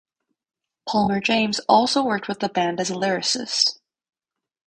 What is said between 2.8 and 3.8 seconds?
a lyricist.